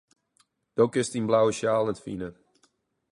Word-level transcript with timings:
Do 0.75 0.83
kinst 0.93 1.13
dyn 1.13 1.27
blauwe 1.29 1.53
sjaal 1.57 1.85
net 1.87 2.03
fine. 2.05 2.29